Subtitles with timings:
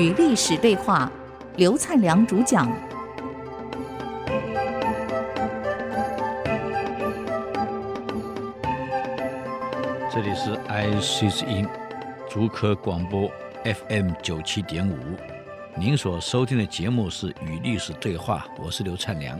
[0.00, 1.12] 与历史对话，
[1.56, 2.66] 刘灿良主讲。
[10.10, 11.68] 这里是 IC 之音
[12.30, 13.30] 竹科广播
[13.62, 14.96] FM 九七点五，
[15.76, 19.38] 您所收听的节目是《与历史对话》，我是刘灿良。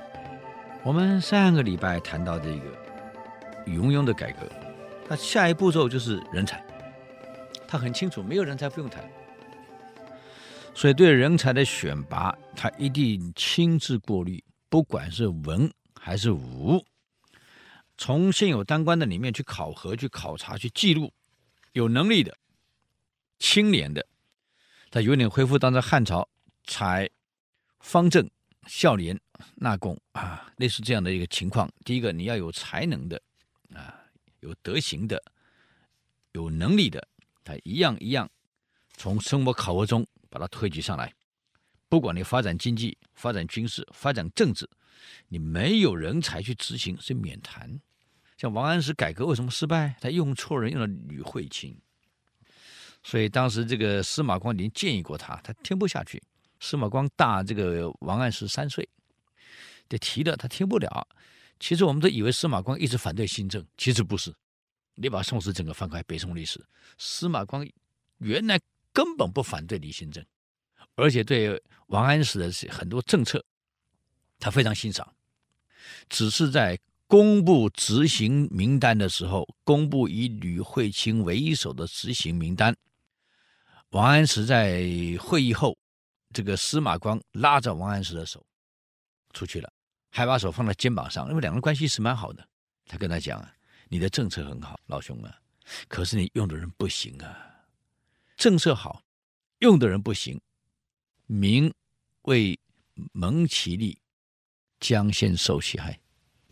[0.82, 2.66] 我们上个礼拜谈到这个
[3.64, 4.40] 禹文邕的改革，
[5.08, 6.62] 那下一步骤就是人才。
[7.66, 9.02] 他很清楚，没有人才不用谈，
[10.74, 16.82] 所以对人才的选拔，他一定亲自过滤，不管是文还是武，
[17.98, 21.12] 从现有当官的里面去考核、去考察、去记录，
[21.72, 22.34] 有能力的、
[23.38, 24.06] 清廉的，
[24.90, 26.26] 他有点恢复当时汉朝
[26.64, 27.10] 采
[27.80, 28.30] 方正、
[28.66, 29.20] 孝廉、
[29.56, 31.70] 纳贡啊，类似这样的一个情况。
[31.84, 33.20] 第一个，你要有才能的
[33.74, 34.00] 啊，
[34.40, 35.22] 有德行的，
[36.32, 37.06] 有能力的。
[37.44, 38.30] 他一样一样
[38.96, 41.12] 从生活考核中把它推举上来，
[41.88, 44.66] 不管你发展经济、发展军事、发展政治，
[45.28, 47.78] 你没有人才去执行是免谈。
[48.38, 49.94] 像王安石改革为什么失败？
[50.00, 51.78] 他用错人，用了吕惠卿。
[53.02, 56.22] 所以当时这个司马光已经建议过他，他听不下去。
[56.60, 58.88] 司马光大这个王安石三岁，
[59.88, 61.08] 得提的他听不了。
[61.58, 64.34] 其实我们都以为司马光一直反对新政，其实不是。
[64.94, 66.62] 你把宋史整个翻开，北宋历史，
[66.98, 67.66] 司马光
[68.18, 68.60] 原来
[68.92, 70.24] 根本不反对李新政，
[70.94, 73.44] 而且对王安石的很多政策，
[74.38, 75.14] 他非常欣赏。
[76.08, 82.76] 只是在公布执行名单的时候，公布以吕惠卿为首的执行名单，
[83.90, 84.82] 王安石在
[85.20, 85.76] 会议后，
[86.32, 88.44] 这个司马光拉着王安石的手
[89.32, 89.72] 出去了，
[90.10, 92.46] 还把手放在肩膀上，因为两个人关系是蛮好的。
[92.86, 93.52] 他跟他讲啊。
[93.92, 95.36] 你的政策很好，老兄啊，
[95.88, 97.49] 可是你用的人不行啊。
[98.40, 99.02] 政策好，
[99.58, 100.40] 用的人不行，
[101.26, 101.70] 民
[102.22, 102.58] 为
[103.12, 104.00] 蒙其利，
[104.80, 106.00] 将先受其害，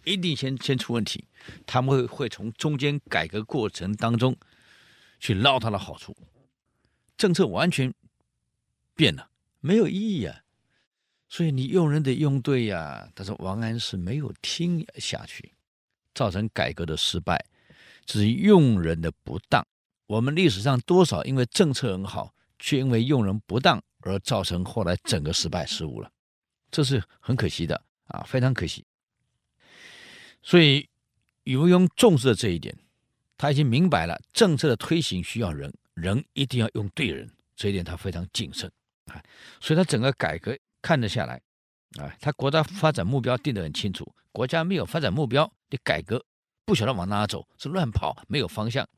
[0.05, 1.27] 一定先先出问题。
[1.65, 4.37] 他们会会从中间改革过程当中
[5.19, 6.15] 去捞他的好处，
[7.17, 7.95] 政策完全
[8.95, 9.31] 变了，
[9.61, 10.45] 没有意义啊。
[11.27, 13.11] 所以你用人得用对呀。
[13.15, 15.55] 但是王安石没有听下去。
[16.15, 17.47] 造成改革的失败，
[18.05, 19.67] 只是用人的不当。
[20.09, 26.11] 我们历史上多少因为政策很好，却因为用人不当而造成后来整个失败失误了，
[26.71, 28.85] 这是很可惜的啊，非常可惜。
[30.43, 30.89] 所以
[31.45, 32.75] 禹文邕重视的这一点，
[33.37, 38.73] 他已经明白了政策的推行需要人，人一定要用对人，这一点他非常谨慎
[39.05, 39.23] 啊。
[39.61, 41.41] 所以他整个改革看得下来
[41.99, 45.53] 啊，他国家发展目标定得很清楚，国家没有发展目标。
[45.71, 46.25] 的改革
[46.65, 48.89] 不晓得往哪走，是乱跑，没有方向。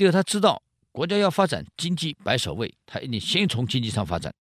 [0.00, 0.62] 第二，他知道
[0.92, 4.34] 国家要发展经济摆首位，他一定先从经济上发展，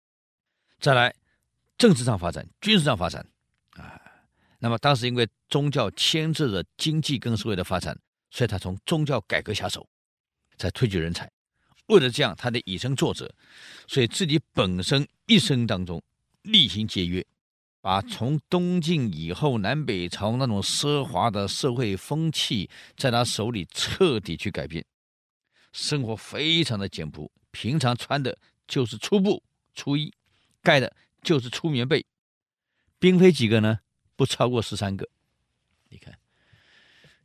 [0.80, 1.14] 再来
[1.78, 3.28] 政治上发展，军事上发展
[3.72, 4.00] 啊。
[4.60, 8.00] 那么当时因为宗教牵制着经济跟社会的发展，
[8.32, 9.86] 所以他从宗教改革下手，
[10.58, 11.30] 才推举人才。
[11.88, 13.30] 为了这样，他得以身作则，
[13.86, 16.02] 所以自己本身一生当中
[16.44, 17.22] 厉行节约。
[17.82, 24.86] 把从东晋以后南北朝那种奢华的社会风气，在他手里彻底去改变，
[25.72, 28.38] 生活非常的简朴，平常穿的
[28.68, 29.44] 就是粗布
[29.74, 30.14] 粗衣，
[30.62, 32.06] 盖的就是粗棉被，
[33.00, 33.80] 嫔妃几个呢？
[34.16, 35.08] 不超过十三个。
[35.90, 36.14] 你看，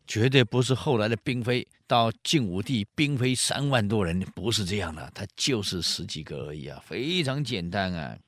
[0.06, 8.19] 绝对不是后来的嫔妃，到晋武帝嫔妃三万多人，不是这样的，他就是十几个而已啊，非常简单啊，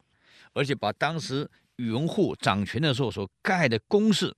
[0.53, 1.51] 而且把当时。
[1.79, 4.35] 宇文护掌权的时候所盖的宫室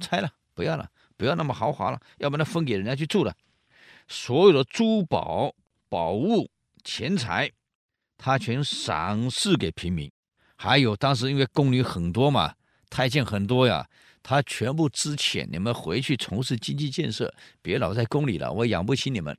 [0.00, 0.86] 拆了，不要了，
[1.16, 3.34] 不要那么豪华了，要不然分给人家去住了。
[4.08, 5.54] 所有的珠宝、
[5.88, 6.50] 宝物、
[6.82, 7.50] 钱财，
[8.16, 10.10] 他全赏赐给平民。
[10.56, 12.54] 还有当时因为宫女很多嘛，
[12.90, 13.88] 太监很多呀，
[14.22, 17.32] 他全部支遣你们回去从事经济建设，
[17.62, 19.38] 别老在宫里了，我养不起你们。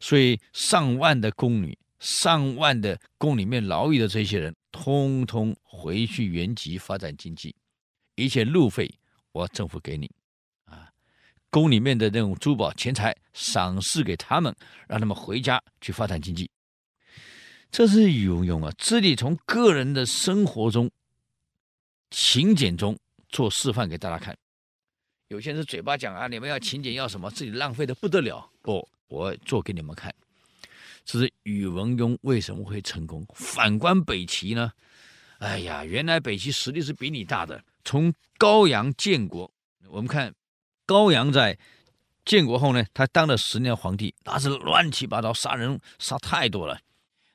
[0.00, 1.78] 所以上万的宫女。
[1.98, 7.54] 上万的宫里面劳役的这些人，通通回去原籍发展经济，
[8.16, 8.92] 一切路费
[9.30, 10.10] 我政府给你，
[11.52, 14.56] 宫里面的那种珠宝钱财赏赐给他们，
[14.88, 16.50] 让他们回家去发展经济。
[17.70, 20.90] 这是禹文邕啊，自己从个人的生活中、
[22.10, 24.34] 勤俭中做示范给大家看。
[25.28, 28.50] 有些人嘴巴讲啊，你们要勤俭要什么，自己浪费的不得了。
[28.62, 30.10] 不，我做给你们看。
[31.04, 33.26] 这是宇文邕为什么会成功？
[33.34, 34.72] 反观北齐呢？
[35.38, 37.62] 哎呀，原来北齐实力是比你大的。
[37.84, 39.52] 从高阳建国，
[39.88, 40.32] 我们看
[40.86, 41.58] 高阳在
[42.24, 46.78] 建国后呢，他当了十年皇帝，那是乱七八糟，杀人杀太多了。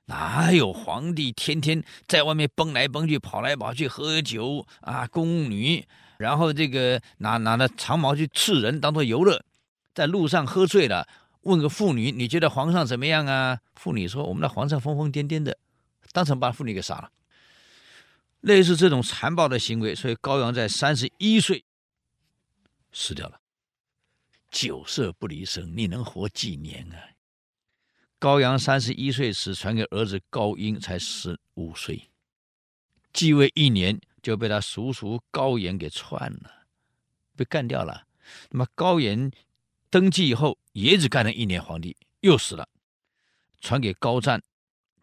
[0.05, 5.05] 哪有皇帝天天在外面蹦来蹦去、跑来跑去喝酒啊？
[5.07, 5.85] 宫女，
[6.17, 9.43] 然后这个拿拿着长矛去刺人，当做游乐，
[9.93, 11.05] 在路上喝醉了，
[11.41, 15.57] 问个妇女：“你觉得皇上怎么样啊？”妇女说：“我们的皇上疯疯癫癫的。”
[16.13, 17.09] 当场把妇女给杀了。
[18.39, 21.65] 类似这种残暴的行为，所以高阳在三十一岁
[22.97, 23.39] 死掉了。
[24.49, 26.97] 酒色不离身，你能活几年啊？
[28.17, 32.09] 高阳三十一岁时传给儿子高英，才十五岁，
[33.13, 36.65] 继位一年就被他叔叔高演给篡了，
[37.35, 38.07] 被干掉了。
[38.49, 39.31] 那么高演
[39.91, 42.67] 登基以后，也只干了一年皇帝，又死了，
[43.61, 44.41] 传给高湛，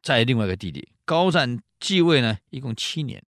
[0.03, 3.25] 再另外一个弟弟高湛继位呢，一共七年，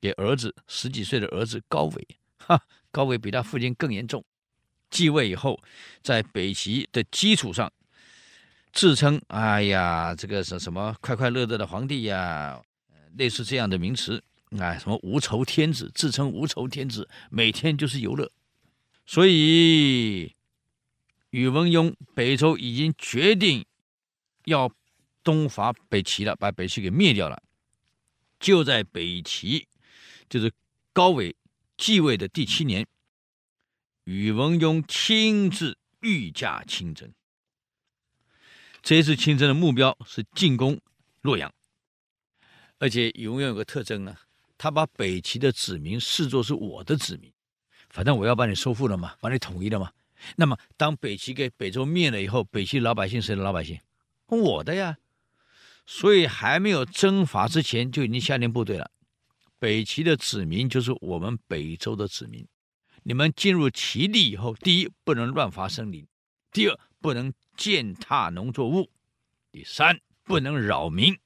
[0.00, 2.08] 给儿子十几岁的儿子高纬，
[2.38, 2.62] 哈，
[2.96, 4.24] 高纬比他父亲更严重，
[4.88, 5.62] 继位以后，
[6.02, 7.70] 在北齐的基础上。
[8.72, 12.58] 自称哎呀，这个是什么快快乐乐的皇帝呀？
[13.18, 14.22] 类似这样的名词，
[14.58, 18.32] 哎，什么无愁天子，自称无愁天子，每天就是游乐。
[19.04, 20.34] 所以
[21.28, 23.62] 宇文邕北周已经决定
[24.46, 24.72] 要
[25.22, 27.42] 东伐北齐了，把北齐给灭掉了。
[28.40, 29.68] 就在北齐，
[30.30, 30.50] 就是
[30.94, 31.36] 高纬
[31.76, 32.86] 继位的第七年，
[34.04, 37.12] 宇文邕亲自御驾亲征。
[38.82, 40.80] 这一次亲征的目标是进攻
[41.20, 41.52] 洛阳，
[42.78, 44.16] 而且宇文邕有个特征呢，
[44.56, 47.32] 他把北齐的子民视作是我的子民，
[47.90, 49.92] 反正我要把你收复了嘛，把你统一了嘛。
[50.36, 53.78] 那么当北齐给北周灭了以后，北齐老百姓谁的老百姓？
[54.28, 54.96] 我的呀。
[55.88, 58.90] 所以还没有征伐之前就已经下令部队了，
[59.58, 62.46] 北齐的子民就是我们北周的子民。
[63.02, 66.06] 你们进入齐地以后，第一不能乱伐生灵，
[66.52, 67.32] 第二不能。
[67.56, 68.90] 践踏农作物，
[69.50, 71.16] 第三不能扰民。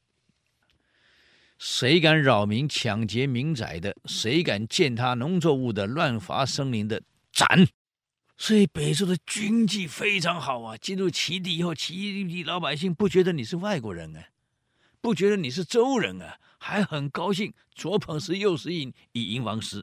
[1.58, 7.66] 谁敢扰民、抢劫民宅的，谁敢践踏农作物的、乱伐生灵的，斩。
[8.38, 10.76] 所以北周的军纪非常好啊！
[10.76, 14.28] 进入齐地以后，齐地老百姓不觉得你是外国人啊，
[15.00, 19.82] 不觉得你是周人啊，还很高兴，左捧食，右食饮，以迎王师。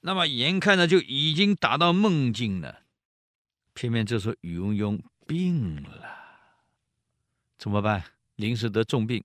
[0.00, 2.84] 那么眼看着就已经打到梦境了。
[3.74, 6.08] 偏偏这时候宇文邕病了，
[7.58, 8.04] 怎么办？
[8.36, 9.22] 临时得重病，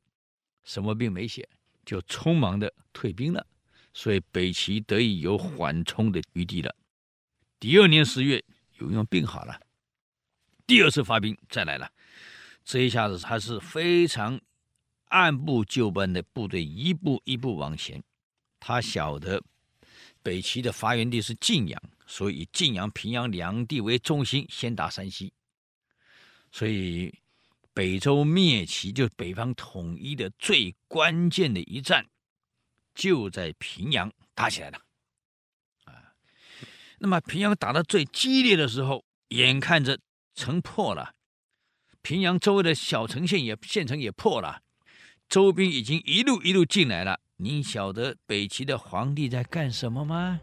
[0.64, 1.48] 什么病没写，
[1.86, 3.46] 就匆忙的退兵了。
[3.94, 6.76] 所以北齐得以有缓冲的余地了。
[7.60, 8.44] 第二年十月，
[8.80, 9.60] 宇文邕病好了，
[10.66, 11.92] 第二次发兵再来了。
[12.64, 14.40] 这一下子他是非常
[15.10, 18.02] 按部就班的部队，一步一步往前。
[18.60, 19.44] 他晓得
[20.24, 21.82] 北齐的发源地是晋阳。
[22.12, 25.32] 所以晋阳、平阳两地为中心，先打山西。
[26.52, 27.14] 所以
[27.72, 32.08] 北周灭齐，就北方统一的最关键的一战，
[32.96, 34.80] 就在平阳打起来了。
[35.86, 36.16] 啊，
[36.98, 40.00] 那么平阳打得最激烈的时候，眼看着
[40.34, 41.14] 城破了，
[42.02, 44.64] 平阳周围的小城县也县城也破了，
[45.30, 47.20] 周兵已经一路一路进来了。
[47.38, 50.40] 您晓得北齐的皇帝在干什么吗？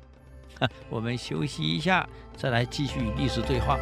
[0.89, 3.77] 我们休息一下，再来继续历史对话。